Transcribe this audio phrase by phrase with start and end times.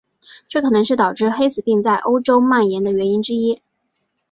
[0.47, 3.61] 这可能是导致黑死病在欧洲蔓延的原因之一。